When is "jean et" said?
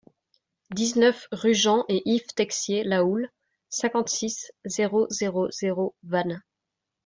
1.53-2.01